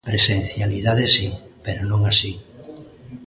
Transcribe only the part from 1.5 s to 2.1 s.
pero non